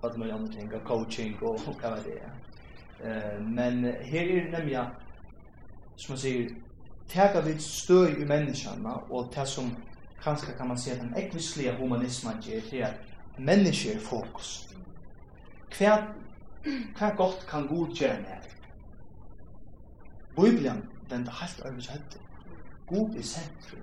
[0.07, 2.39] alt mulig andre ting, og coaching og hva det er.
[3.03, 4.87] Uh, men her er nemlig,
[5.97, 6.57] som man sier,
[7.11, 9.75] tega vi støy i menneskene, og det som
[10.23, 13.03] kanskje kan man si at den ekvislige humanismen gjør, det er at
[13.43, 14.69] er fokus.
[15.75, 15.99] Hva
[16.99, 18.51] hva godt kan god gjøre med?
[20.37, 22.21] Bibelen, den er helt øvrigt kjøtt.
[22.87, 23.83] God i sentrum.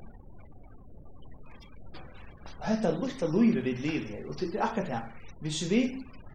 [2.62, 5.02] Og dette er litt av livet vi lever her, og det er akkurat det.
[5.41, 5.82] Hvis vi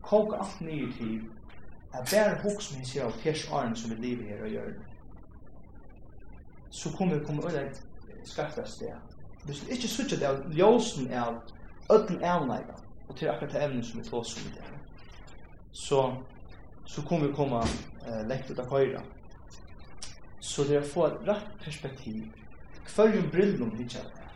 [0.03, 1.21] koker alt nye til,
[1.95, 4.87] er bare hoksmen sier av fers arn som vi lever her og gjør det,
[6.71, 7.83] så kommer vi komme øyne et
[8.29, 8.95] skarpt sted.
[9.45, 11.39] Hvis vi ikke suttet av ljósen av
[11.91, 12.75] ötlen avneiga,
[13.09, 14.65] og til akkurat det evnen som vi tås om det,
[15.73, 16.01] så
[16.87, 17.63] så kommer vi komma
[18.07, 19.03] eh, lengt ut av køyra.
[20.41, 22.27] Så det er å få et rett perspektiv.
[22.95, 24.27] Hverjum brillum hitja det.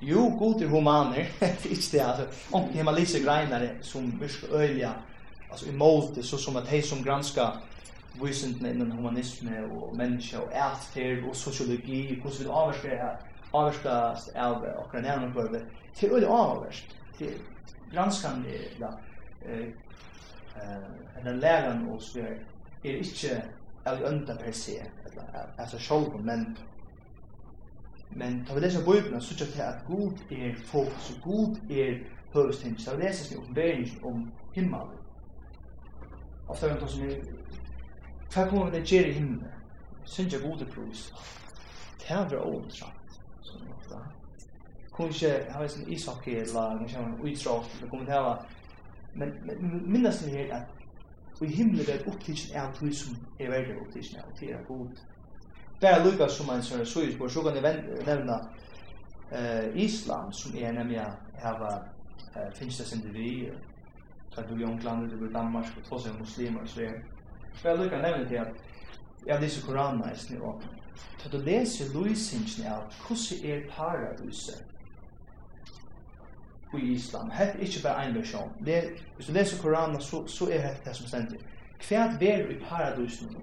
[0.00, 1.28] Jo, god er humaner,
[1.74, 4.96] ikke det, altså, om det er man lyser greinare som virker øyla,
[5.50, 7.52] Alltså i målte, så som att hei som granska
[8.22, 12.20] visendene innan humanisme och människa och og och sociologi.
[12.22, 13.20] Hur ska vi avvärska det här?
[13.50, 15.62] Avvärska av och okra nærmere det.
[15.94, 17.28] til øyla avversk, til
[17.92, 18.48] Granskande,
[18.80, 18.90] ja,
[20.62, 22.38] eh den läran och så är
[22.82, 23.42] det inte
[23.84, 26.56] all önda per se eller alltså själv men
[28.08, 32.84] men ta vi läsa bibeln så tycker jag att god är fokus god är högstens
[32.84, 34.88] så läses ni uppenbarelse om himmel
[36.46, 37.22] och så ofta vem som är
[38.34, 39.52] Hva kommer det gjøre i himmelen?
[40.04, 41.14] Synes jeg gode pros.
[41.98, 44.00] Det her var åndratt, som ofte.
[44.92, 48.34] Kunne ikke ha en ishockey-lag, kunne ikke ha en utdrag, det kunne ikke ha
[49.18, 50.76] men men minnast det her at
[51.44, 55.02] i himlen er opptidsen av tog som er verre opptidsen av tog er god.
[55.80, 58.38] Bare lukka som en sånn så utspår, så kan jeg nevna
[59.32, 61.02] uh, Islam som er nemlig
[61.42, 61.72] hava
[62.36, 63.50] uh, finnes det sinde vi,
[64.36, 67.04] du i Ungland, du i Danmark, og tås er muslimer, og så er
[67.62, 68.48] Bare lukka nevna til at
[69.26, 70.68] jeg leser Koranen eisen snitt åpne.
[71.18, 74.64] Tar du leser Luisingen av hvordan er paradiset,
[76.74, 77.30] i islam.
[77.30, 78.52] Hett er ikke bare en versjon.
[78.66, 78.82] Det
[79.16, 81.38] hvis du leser Koranen så så er hett det som stendig.
[81.88, 83.36] Hva er det i paradisen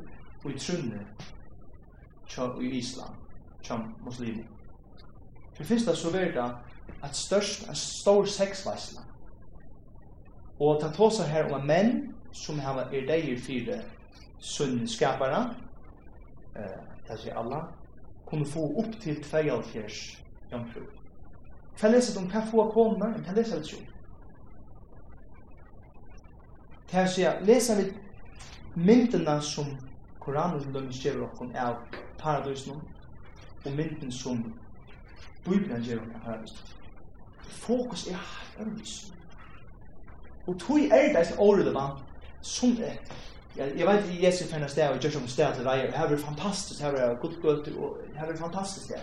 [0.44, 1.06] og i trunne
[2.62, 3.16] i islam,
[3.62, 4.44] som muslimer.
[5.54, 6.56] For det første så er det
[7.04, 9.02] at størst, en stor sexveisla.
[10.60, 13.82] Og ta tåsa her om menn som har er deg i fire
[14.40, 15.54] sunn skapara,
[16.56, 17.64] eh, det sier Allah,
[18.26, 20.18] kunne få opp til 2,5
[20.52, 21.03] jamfrut.
[21.80, 23.88] Kan lesa um kaffu og koma, kan lesa alt sjúk.
[26.90, 27.92] Kan sjá lesa vi
[28.76, 29.78] myndina som
[30.20, 31.82] Koranen som dømis gjør okkur av
[32.20, 32.80] paradøysnum
[33.66, 34.44] og mynden som
[35.44, 36.70] Bibelen gjør okkur av paradøysnum.
[37.64, 39.14] Fokus er helt hans.
[40.48, 42.02] Og tui er det som var,
[42.42, 42.98] som det
[43.58, 46.80] Ja, jeg vet i Jesu fennas det, og Jesu fennas det, og det er fantastisk,
[46.82, 49.02] det er god og det er fantastisk det.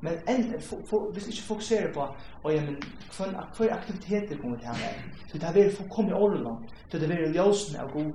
[0.00, 0.54] Men en,
[1.12, 2.06] hvis ikke fokuserer på
[2.42, 2.82] og ja, men,
[3.56, 7.34] hver aktiviteter kommer til henne, så det er vil komme i åren så det vil
[7.34, 8.12] ljøsene av god.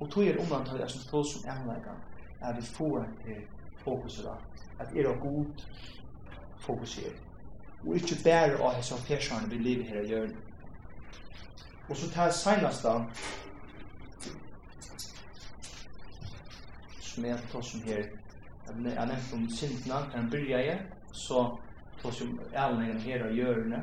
[0.00, 1.96] Og tog er omvandet som tog som enleggene,
[2.40, 3.42] er vi får til
[3.84, 4.34] fokuset da,
[4.80, 5.64] at er av god
[6.60, 7.12] fokuser.
[7.86, 10.36] Og ikke bare av hans og perserne vi lever her i hjørnet.
[11.88, 12.98] Og så tar jeg senest da,
[17.00, 18.04] som er tar som her,
[18.76, 20.78] jag nämnde om syndna han den började
[21.12, 21.58] så
[22.02, 23.82] tog som ärlningen här och görne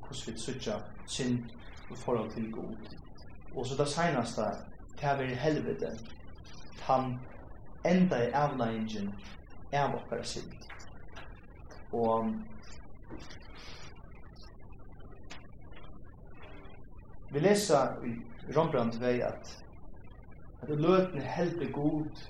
[0.00, 1.38] hvordan vi söker synd
[1.90, 2.76] i forhold til god
[3.54, 4.42] Og så det seneste,
[5.00, 5.98] det er i helvete
[6.80, 7.20] han
[7.84, 9.12] enda i ärlningen
[9.72, 10.52] av våra synd.
[11.92, 12.34] Og
[17.30, 18.14] Vi leser i
[18.56, 19.64] Rombrand vei at
[20.62, 22.22] at det løtene heldig god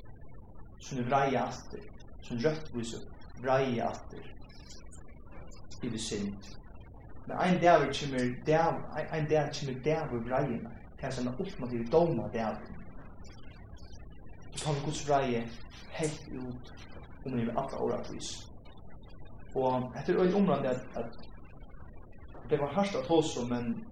[0.80, 1.84] som vreie atter,
[2.22, 3.00] som røttvise
[3.42, 4.24] vreie atter,
[5.82, 6.46] i det synd.
[7.26, 10.66] Men ein dag er kjemmer dag, ein dag kjemmer dag ved vreien,
[10.98, 12.56] til som er ultimativ doma dag.
[14.52, 15.44] Og så har vi Guds vreie
[15.98, 16.72] helt ut
[17.24, 18.32] om vi alle åretvis.
[19.54, 21.28] Og etter øyne omrande at, at
[22.50, 23.84] det var hardt at hos men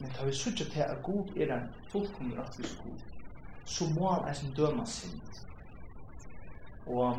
[0.00, 3.15] men tar vi suttet til at god er en fullkommer rettvis god
[3.66, 5.20] så må han eisen døma sin.
[6.86, 7.16] Og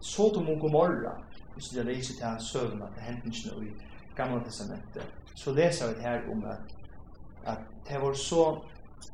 [0.00, 1.14] så til og Gomorra,
[1.54, 3.72] hvis jeg leser til hans søvn at det hendte ikke i
[4.16, 6.76] Gamla Testamentet, så leser vi her om at,
[7.44, 8.44] at det var så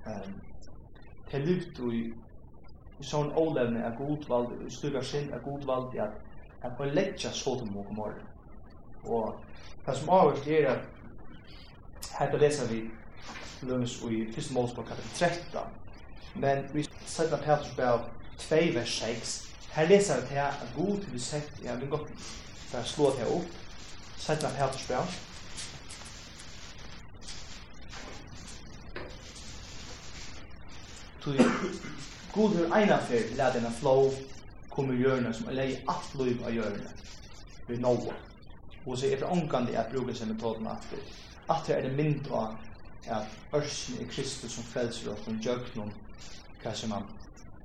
[0.07, 0.39] um,
[1.31, 2.07] til lykt i
[2.97, 6.15] i sånn ålevne av godvalg, i styrka skinn av godvalg, at
[6.65, 8.23] at man letja så til og Gomorra.
[9.05, 9.35] Og
[9.87, 10.81] det som avgjort er at
[12.19, 12.81] her leser vi
[13.63, 15.61] lønnes i fyrst målspår kapitel 13.
[16.35, 18.05] Men vi sier setter Petrus brev
[18.39, 19.37] 2 vers 6.
[19.73, 22.11] Her leser vi til at god til vi sett, ja, vi kan godt
[22.71, 23.57] for å slå det opp.
[24.17, 25.17] Sier Setter Petrus brev.
[31.25, 31.37] Tog
[32.35, 34.11] God hur ena fyr lad denne flow
[34.71, 37.05] kom i hjørnet som er leie alt liv av hjørnet.
[37.67, 38.15] Vi nåa.
[38.87, 40.85] Og så er det omgående at bruker seg metoden at
[41.49, 42.55] at det er det mynd av
[43.09, 45.93] at ørsen i Kristus som frelser oss om djøknum,
[46.63, 47.07] hva som er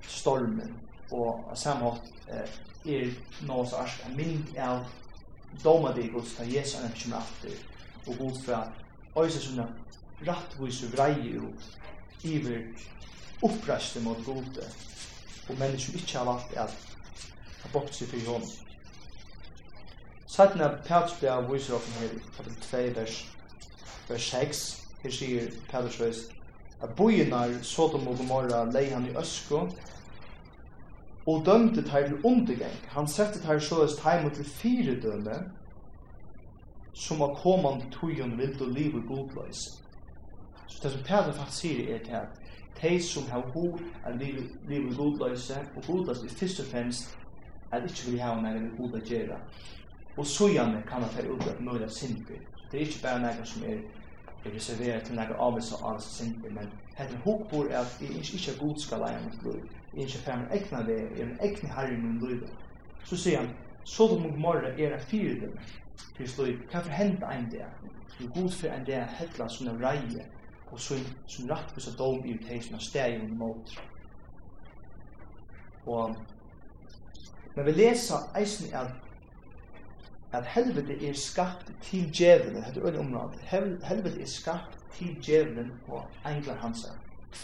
[0.08, 0.73] stormen,
[1.12, 4.86] og av samme hatt er som er en mynd av
[5.63, 7.58] domadig gods ta Jesu anna kjum aftur,
[8.08, 8.62] og god fra
[9.17, 11.51] øyne som er rattvis og vrei jo
[12.23, 12.63] iver
[13.43, 14.65] oppreiste mot gode,
[15.49, 16.75] og mennesker som ikke har valgt at
[17.63, 18.51] ha bort seg for hånden.
[20.32, 23.17] Sætna Pætsbjerg viser oss her i kapitel 2, vers,
[24.08, 26.28] vers 6, Her sier Pedersveis
[26.82, 29.62] at bojenar Sodom og Gomorra lei han i øsko
[31.30, 32.78] og dømte teir til undergang.
[32.96, 35.38] Han sette teir såes teim til fire døme
[36.94, 39.62] som av komand tujon vild og liv og godløys.
[40.68, 42.38] Så det som Peder faktisk sier er til at
[42.82, 43.66] de som har ho
[44.06, 47.18] er liv og godløys og godløys er først og fremst
[47.72, 49.38] at ikke vil ha meg god å gjøre.
[50.18, 52.42] Og så gjerne kan han ta ut at møyla synder.
[52.72, 53.80] Det er ikke bare noe som er
[54.45, 58.51] er reserveret til nægge avvis og avvis sinti, men hette hukbor er at jeg ikke
[58.51, 59.62] er god skal leie mitt liv,
[59.93, 62.43] jeg ikke fer min ekna det, jeg er en ekne herre i min liv.
[63.04, 63.49] Så sier han,
[63.84, 65.58] så du mot morre er en fyrdøm,
[66.17, 67.65] til sløy, hva for hent ein det,
[68.19, 70.25] Du god for en dag hetla er reie,
[70.71, 73.71] og som, sånn rattvis av dom i uteg som er steg i mot.
[75.89, 76.15] Og,
[77.56, 78.93] men vi leser eisen at
[80.34, 83.39] at helvete er skapt til djevelen, hette øyne området,
[83.84, 86.86] helvete er skapt til djevelen og engler hans.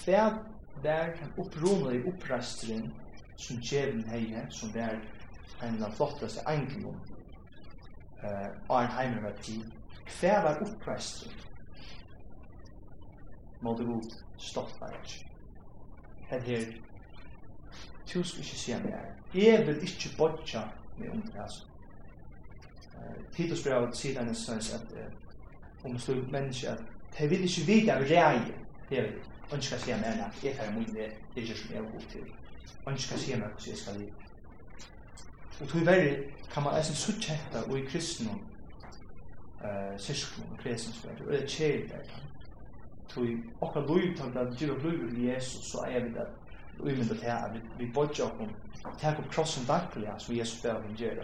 [0.06, 0.38] Hver
[0.84, 2.93] der kan opprona i opprasteren
[3.38, 4.89] som djevelen heie, som der
[5.63, 9.63] en av de flotteste englene uh, og en heimer heimerverd tid,
[10.19, 11.34] hver var opprasteren
[13.62, 14.04] måtte god
[14.38, 15.26] ikke.
[16.30, 16.65] Det her,
[18.06, 20.62] tusen ikke sier meg her, jeg vil ikke bodja
[20.97, 21.67] med omtrast
[23.36, 24.93] Titus brev sier denne sønnes at
[25.86, 26.83] om det står menneske at
[27.17, 28.39] de vil ikke vite av rei
[28.89, 29.13] det vil
[29.53, 31.10] ønske skal si meg at jeg tar mye det.
[31.36, 32.25] Er ikke som jeg er god til.
[32.88, 34.27] Ønske skal si meg hvordan jeg skal leve
[35.62, 36.17] og tog verre
[36.51, 38.33] kan man eisen sutt hekta og i kristne
[39.63, 41.23] uh, syskene og kristne som er.
[41.31, 42.12] Det kjeri der
[43.10, 43.27] tog
[43.62, 46.29] okkar lov til at du har lov til Jesus så er vi der.
[46.79, 48.51] Uimynda til at vi bodja okkom
[49.01, 51.23] tek opp krossen daglig som Jesus ber om gjør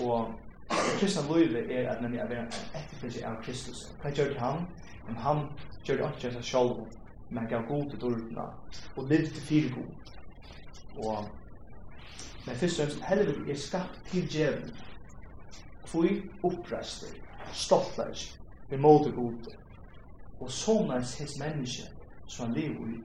[0.00, 0.32] og
[0.98, 2.44] kristna løyve er at nemlig er vera
[2.78, 3.86] etterfølge av Kristus.
[4.02, 4.66] Hva gjør han?
[5.06, 5.40] Men han
[5.84, 6.82] gjør det ikke seg selv,
[7.30, 8.44] men gav god til dårdene,
[8.96, 10.12] og levde til god.
[11.06, 11.28] Og,
[12.46, 14.76] men først og fremst, helvete er skapt til djevelen.
[15.84, 17.16] Fui opprester,
[17.52, 19.50] stoltlæs, vi måte god.
[20.40, 21.88] Og sånnes hans menneske,
[22.26, 23.00] som han lever i,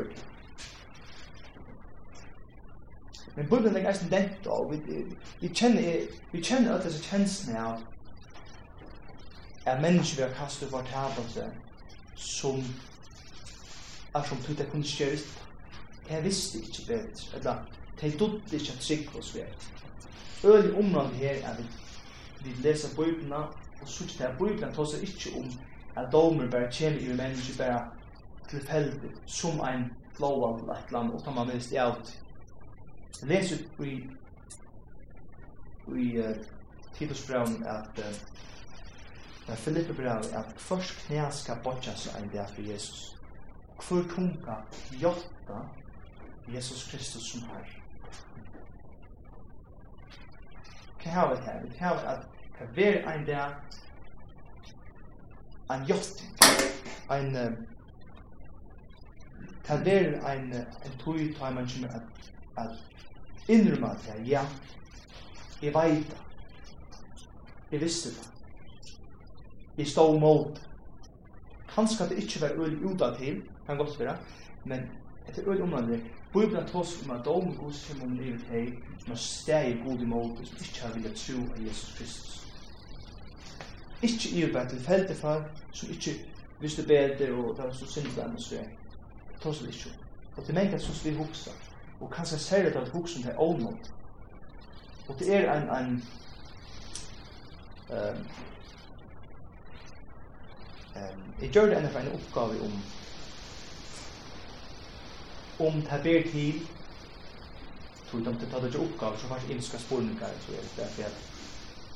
[3.36, 4.78] Men Bibelen er ganske dent, og vi,
[5.42, 7.82] vi kjenner, vi kjenner alle disse kjensene av
[9.66, 11.46] at mennesker vi har kastet vårt tabelse
[12.16, 12.64] som
[14.16, 15.44] er som tog det kunne skjøre ut.
[16.10, 17.56] Jeg visste ikke bedre, eller
[18.02, 19.70] jeg dodde ikke at trygg oss ved.
[20.44, 21.64] Øyelig området her er vi,
[22.44, 23.34] vi leser Bibelen
[23.82, 25.52] og så ikke det er Bibelen tar seg ikke om
[25.98, 27.82] at domer bare kommer i mennesker bare
[28.50, 32.14] tilfeldig som ein flow av et land utan man minst i alt
[33.24, 33.96] les ut i
[35.92, 36.36] i uh,
[36.96, 42.62] Titus Brown at uh, Filippe Brown at først knæ skal botja seg en dag for
[42.62, 43.08] Jesus
[43.82, 44.62] hvor tunga
[45.02, 45.62] jotta
[46.54, 47.82] Jesus Kristus som her
[51.02, 51.62] hva har vi her?
[51.64, 52.28] Vi har at
[52.62, 53.62] Det ver ein der
[55.70, 56.24] ein jost
[57.10, 57.34] ein
[59.68, 62.02] det ver ein ein tui tui man kjem at
[62.58, 62.78] at
[63.48, 64.46] innrømma seg ja ja
[65.62, 66.18] jeg veit det
[67.72, 68.30] jeg visste det
[69.78, 70.62] jeg stå mot
[71.76, 74.18] kanskje det ikke var øl uta til kan godt være
[74.66, 74.90] men
[75.28, 76.02] etter øl omlandet
[76.34, 78.68] Bibelen tås om at dom gos kjem om livet hei,
[79.08, 82.41] men steg god i måte som ikke har vilja tro av Jesus Kristus.
[84.02, 86.12] Ikke i og bare tilfeldig folk som ikke
[86.60, 88.70] visste bedre og det var så synd syndland og så er.
[89.42, 89.92] Tås seg ikke.
[90.38, 91.52] Og det mener jeg synes vi hukser.
[92.02, 93.94] Og kanskje jeg ser det at huksen er ånått.
[95.08, 96.04] Og det er en, en
[97.90, 98.26] um,
[100.96, 102.82] um, jeg gjør det enda for en oppgave om
[105.60, 106.62] om det er bedre tid,
[108.10, 111.31] tror jeg de tar det ikke oppgave så faktisk innska spurningar så er det derfor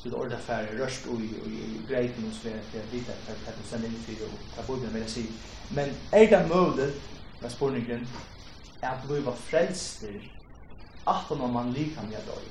[0.06, 3.90] til ordet færre rørst og i greiten og så videre til vita hva du sender
[3.90, 5.26] inn for og hva burde med å si.
[5.74, 6.92] Men er det mulig,
[7.42, 8.08] med spørningen,
[8.82, 10.20] er at vi var frelster
[11.08, 12.46] at når man liker med døy.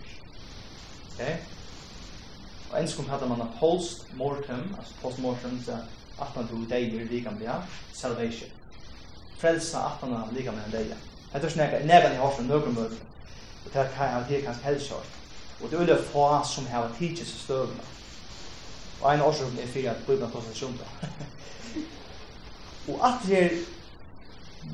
[1.13, 1.23] Ok?
[2.73, 5.79] Og en skum hadde man a post-mortem, altså post-mortem, så
[6.21, 8.51] at man tog deg i liker med salvation.
[9.39, 10.95] Frelsa at man liker med døy.
[11.33, 12.79] Det er ikke nega, nega ni har som nøkrum.
[13.65, 15.24] Det er kanskje helst kjort.
[15.61, 17.87] Og det er veldig få som har tidsis i støvene.
[19.03, 20.85] Og en årsrum er fyrir at Bibelen tås er sjunda.
[22.91, 23.57] og at det er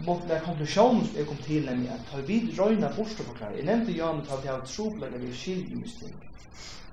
[0.07, 3.57] mot den konklusjonen som jeg kom til, nemlig at tar vi røyna borste forklare.
[3.57, 6.15] Jeg nevnte ja, at tar vi av troblegge vi skilje i mysting.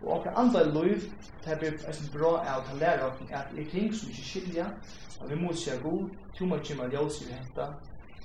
[0.03, 1.05] Og akkur andre løyv,
[1.45, 4.65] det blir eisen bra av å lære av at det er ting som ikke skilja,
[5.21, 7.71] og vi må sier god, to må kjema ljøs i henta,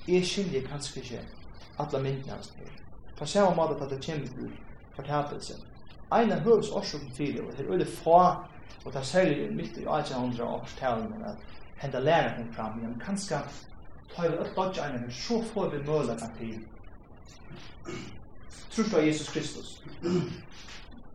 [0.07, 1.23] jeg skilja kanskje ikke
[1.79, 2.69] alle myndene hans til.
[3.17, 4.27] På samme måte at det kommer
[4.95, 5.57] fortapelse.
[6.13, 8.19] Ein av høves årsaken til det, og det er veldig få,
[8.85, 11.35] og det er særlig midt i 1800 års talen, at
[11.81, 13.39] henda lærer kom fram, men kanskje
[14.15, 16.59] tar vi alt dodge ein, så får vi mølaga til
[18.71, 19.83] trus av Jesus Kristus.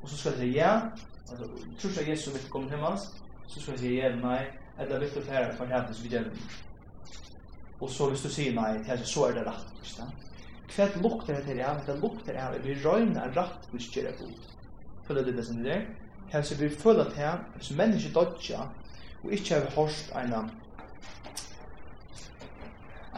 [0.03, 0.73] Og så skal jeg si ja,
[1.31, 1.49] altså,
[1.81, 3.11] trus av Jesus vil komme til oss,
[3.47, 4.45] så skal jeg si ja, nei,
[4.79, 6.31] eller vil du fære fortapelse videre.
[7.81, 8.73] Og så hvis du sier nei,
[9.05, 10.28] så er det rett, ikke sant?
[10.69, 14.47] Kvært lukter det til, ja, det lukter av, vi røyna rett hos skjer god.
[15.07, 15.87] Føler du det som det er?
[16.29, 18.67] Kanskje vi føler at her, hvis mennesker dodja,
[19.25, 20.35] og ikke har hørt en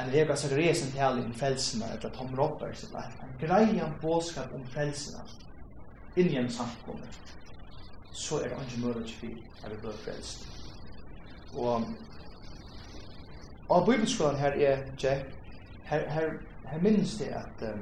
[0.00, 4.52] en vega seg resen til alle om frelsene, eller Tom Roberts, eller en greia båskap
[4.56, 5.24] om frelsene,
[6.16, 7.18] inni en samkommer,
[8.12, 9.34] så er det ikke mulig til
[9.64, 10.46] at vi blir frelst.
[11.54, 11.84] Og,
[13.68, 15.34] og bibelskolen her er, Jack,
[15.84, 16.32] her, her
[16.72, 17.80] jeg minnes det at uh,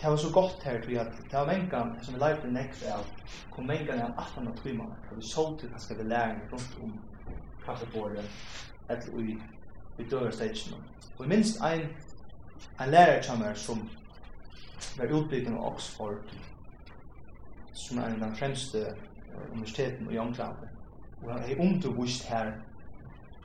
[0.00, 3.04] det var så godt her til at det var mengan som vi lærte nekst av
[3.50, 6.40] kom mengan av 18 og 3 måneder og vi så til hva skal vi lære
[6.52, 6.98] rundt om
[7.64, 8.24] kaffebordet
[8.90, 9.38] etter ui vi
[9.98, 10.76] i døverstagen
[11.16, 11.88] og jeg minnes ein
[12.80, 13.88] en lærer til som
[14.98, 16.36] var utbyggen av Oxford
[17.72, 18.82] som er en av de fremste
[19.52, 20.56] universiteten i England.
[21.22, 22.52] Og jeg har undervist her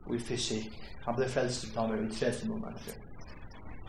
[0.06, 0.82] og i fysik.
[1.06, 2.98] Han ble frelst ut av meg i 30 måneder.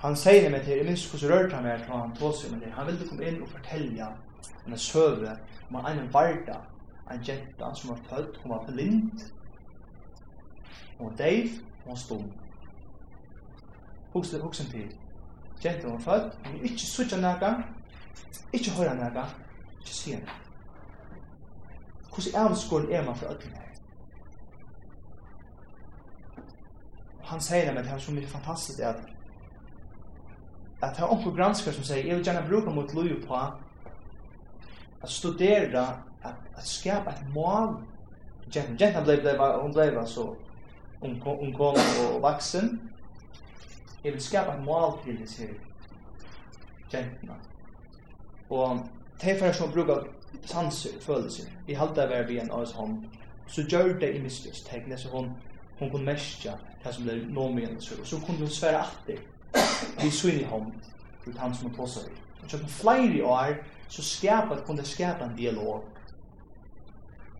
[0.02, 2.64] Han sier meg til, jeg minns hvordan rørte han meg til han tog seg med
[2.64, 2.72] det.
[2.74, 4.08] Han ville komme inn og fortelle
[4.66, 5.36] en søve
[5.70, 6.58] om en varda,
[7.12, 9.22] en jenta som var født, hun var blind,
[10.98, 11.48] hun var deiv,
[11.84, 12.26] hun var stum.
[14.12, 14.90] Huksen, huksen til,
[15.64, 17.54] jenta var født, hun ikke sutja nægge,
[18.52, 19.26] ikke høyra nægge,
[19.80, 20.38] ikke sier nægge.
[22.14, 23.61] Hvordan avskåren er man for ødene?
[27.22, 29.00] han säger det men det här är så mycket fantastiskt att
[30.80, 33.34] att ha onkel granskar som säger jag vill gärna bruka mot Louis på
[35.00, 35.86] att studera
[36.22, 37.74] att, att skapa ett mål
[38.50, 40.36] Jenna Jenna blev blev hon blev så
[41.00, 41.76] hon hon kom
[42.14, 42.88] och vuxen
[44.02, 45.54] jag vill skapa ett mål till det här
[46.90, 47.34] Jenna
[48.48, 48.78] och
[49.22, 50.04] Tefer som brukar
[50.44, 51.46] sanser, følelser.
[51.66, 53.06] Vi halda ver vi en oss hon.
[53.46, 54.68] Så gjør det i mistus.
[54.96, 55.32] så hon
[55.78, 56.52] hon kunne märka
[56.84, 58.00] det som blev lånmeningsfull.
[58.00, 59.18] og så kunne hun svære alltid
[60.00, 60.72] vi vid i hånd
[61.24, 63.54] til han som hon tossade seg og så på flera år
[63.88, 65.84] så skapat, kunde skapa en dialog.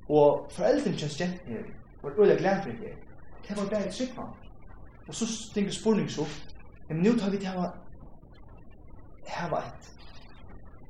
[0.09, 1.62] og foreldren föräldern kjent her
[2.03, 2.95] var öliga glänt for det.
[3.49, 4.28] Det var bare ett tryggman.
[5.09, 6.26] Och så tenker spurning så
[6.89, 7.70] men nu tar vi till hava
[9.26, 9.93] hava et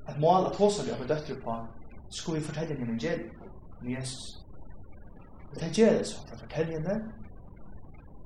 [0.09, 1.67] et mål at hos vi har döttrar på
[2.11, 3.31] skulle vi fortelle henne en gjeld
[3.81, 4.39] om Jesus.
[5.51, 6.17] og det gjør det så.
[6.27, 7.13] for å fortelle henne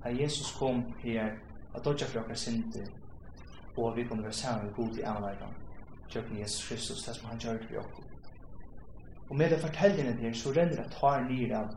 [0.06, 1.34] at Jesus kom her
[1.74, 2.86] at dodja for okkar synder
[3.76, 5.56] og at vi kommer være sammen med god i anleggen
[6.08, 8.04] kjøkken Jesus Kristus, det som han gjør det vi okkar.
[9.28, 11.74] Og med det fortellingen her, så renner det tar nyr av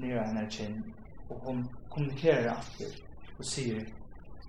[0.00, 0.80] nyr av henne kjinn,
[1.30, 2.96] og hun kommunikerer alltid
[3.38, 3.84] og sier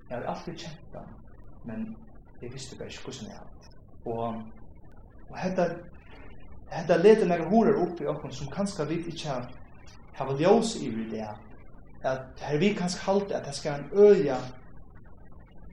[0.10, 1.04] jeg har alltid kjent det,
[1.66, 1.88] men
[2.42, 3.58] jeg visste bare ikke hvordan jeg hadde
[4.06, 4.42] og
[5.30, 5.66] og hetta
[6.72, 9.36] hetta leder meg horer opp i okken som kanskje vi ikke
[10.20, 11.28] har ljós i det
[12.08, 14.38] at her vi kanskje halte at det skal en øya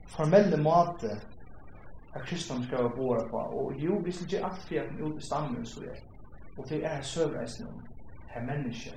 [0.07, 1.11] formelle måte
[2.15, 3.37] at kristne skal være boere på.
[3.37, 5.99] Og jo, vi skal ikke alltid at den ut i stammen så er.
[6.57, 7.81] Og det er søvreisen om
[8.27, 8.93] her menneske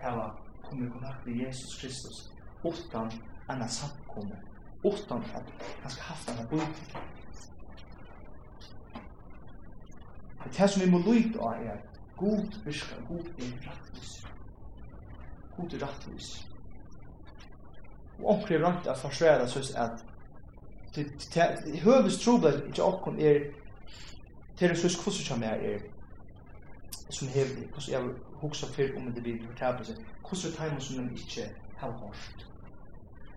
[0.00, 0.28] hava
[0.64, 2.32] kommet i kontakt med Jesus Kristus
[2.64, 3.12] utan
[3.48, 4.36] anna samkomme,
[4.84, 5.42] utan at
[5.82, 6.96] han skal haft anna bøyt.
[10.44, 11.76] Det her som vi må lyde av er,
[12.16, 14.26] god virka, god er praktisk
[15.56, 16.46] god er rettvis.
[18.18, 20.04] Og omkring rundt er forsværet sånn at
[21.82, 23.48] høves trobel ikke okkom er
[24.58, 25.80] til det sånn hvordan som jeg er
[27.12, 29.98] som hevde, hvordan jeg hoksa før om det blir fortablet seg,
[30.28, 31.48] hvordan er teimen som de ikke
[31.80, 32.46] har hørt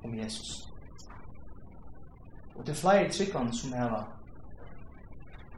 [0.03, 0.70] om Jesus.
[2.55, 4.11] Og det er flere tryggvann som jeg har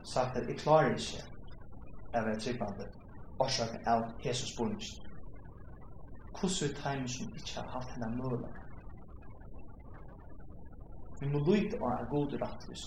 [0.03, 1.24] sagt at jeg klarer ikke
[2.14, 2.88] jeg være tryggvann
[3.39, 5.07] årsaken av Jesus bunnet
[6.39, 8.49] hvordan er timen som ikke har haft henne møla.
[11.19, 12.83] Vi må lytte av er god rettvis.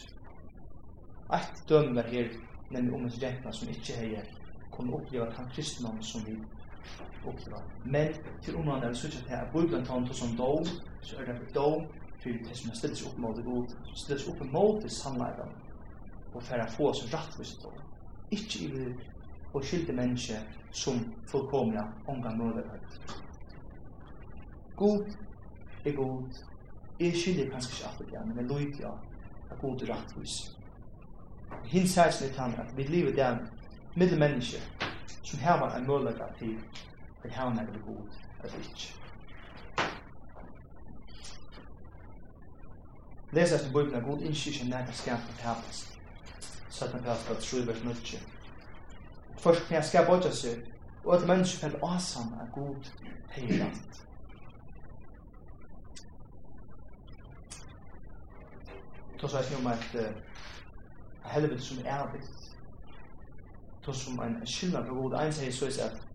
[1.35, 2.31] Eit dømmer her,
[2.71, 4.29] nemlig om en jenta som ikke har
[4.73, 6.37] kunnet oppleva den kristendom som vi
[7.27, 7.63] oppleva.
[7.85, 10.71] Men til området er det sånn at her, Bibelen tar noe som dom,
[11.03, 11.89] så er det dom
[12.23, 15.55] for det som er stilles opp mot det god, stilles opp mot det sannleiden,
[16.35, 17.79] og for å få oss rettvis dom.
[18.31, 18.91] Ikke i det
[19.53, 20.39] og skilte menneske
[20.71, 22.69] som fullkomna omgang møller
[24.81, 25.05] god
[25.85, 26.23] er god.
[27.01, 28.93] Jeg skiljer kanskje ikke alltid igjen, men jeg lov ja,
[29.51, 30.37] at god er rettvis.
[31.65, 33.39] Hins heisen er tann at vi lever der
[33.97, 34.63] middel menneske
[35.23, 36.59] som har en mulighet til
[37.25, 38.05] at han er det god
[38.45, 38.95] eller ikke.
[43.33, 45.99] Lesa etter bøyden av god innskir som nægget skap og tapast.
[46.69, 48.19] Satan Pels på 3 vers 9.
[49.39, 50.65] Først kan jeg skap åtja seg,
[51.05, 52.91] og at mennesker fell asam er god
[53.37, 54.01] heiland.
[59.21, 59.97] tås eisen om at
[61.25, 62.55] helvete som er avvitt
[63.83, 66.07] tås som en skillnad fra god ein sier så er at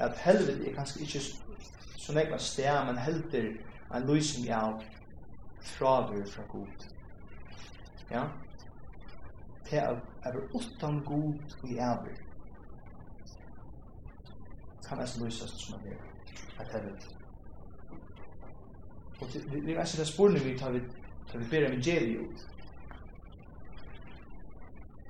[0.00, 1.20] at helvete er kanskje ikke
[1.98, 3.50] så nekva sted men helter
[3.94, 4.82] en løsning av
[5.62, 6.86] fradur fra god
[8.10, 8.24] ja?
[9.64, 12.26] Til at er utan god i avvitt
[14.88, 15.96] kan eisen løsast som er det.
[16.58, 17.19] at helvete
[19.20, 20.80] Og det er altså det spårene vi tar vi,
[21.30, 22.46] tar vi ber evangeliet ut.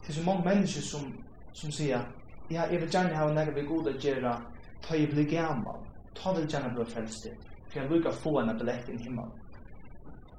[0.00, 1.12] Det er så mange mennesker som,
[1.52, 2.00] som sier,
[2.50, 4.32] ja, jeg vil gjerne ha noe ved god å gjøre,
[4.82, 5.84] ta jeg blir gammel,
[6.18, 7.28] ta vil gjerne bli frelst
[7.70, 9.30] for jeg bruker få en billett inn himmelen.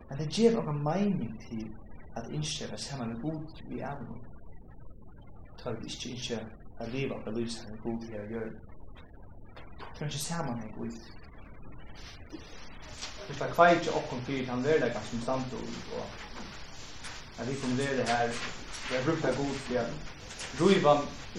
[0.10, 1.70] Men det gjør noen mening til
[2.20, 4.20] at ikke er sammen med god i evnen.
[5.62, 6.40] Ta vil ikke ikke
[6.80, 8.52] at livet og belyse henne god til å gjøre.
[9.80, 11.00] Det er ikke sammen med god.
[13.32, 16.02] Vi skal kveitje okkom fyrir han verleikar som stand og
[17.40, 18.34] at vi kunne være her
[18.90, 19.94] vi har brukt det god for at
[20.60, 20.94] ruiva,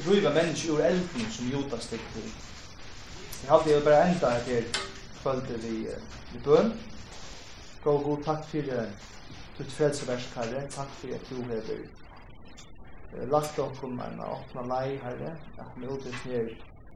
[0.07, 2.30] ruiva mennesker ur elden som Jota stikk til
[3.43, 4.80] Jeg hadde jo bare enda etter
[5.20, 5.76] kvölde vi,
[6.32, 6.72] vi bøn
[7.84, 8.84] Gå god takk fyrir
[9.59, 10.61] ditt frelseversk herre.
[10.70, 15.34] Takk fyrir at du hever lagt okkom en åpna lei herre.
[15.59, 16.55] At vi utrykt ned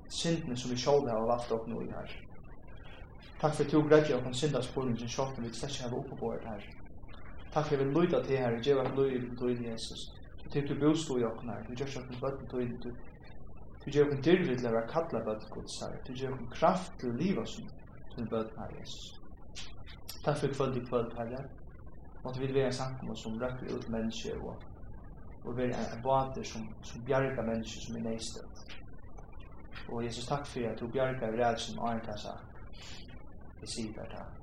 [0.09, 2.26] syndene som vi sjål har lagt okkom i herre.
[3.41, 6.17] Takk for at du grædde av hans synda spurningen sjått, vi slett ikke har oppe
[6.17, 6.63] på her.
[7.53, 10.13] Takk for at vi lyda til her, og gjør at lyder til døgn Jesus.
[10.45, 12.97] Og til du bostod i åkken her, du gjør at vi bøtten døgn til
[13.85, 15.93] Du gjør okken dyrvi til å være kattla bøtten Guds her.
[16.07, 17.69] Du gjør okken kraft til liva som
[18.15, 19.21] til bøtten her, Jesus.
[20.25, 21.45] Takk for kvöld i kvöld, Herre.
[22.25, 24.57] Måtte vi være samkommet som røkker ut mennesker og,
[25.45, 28.67] og være en bater som, som bjerger mennesker som er neistet.
[29.89, 32.56] Og Jesus, takk for at du bjerger vred som Arne har sagt.
[33.67, 34.36] Jeg sier bare det.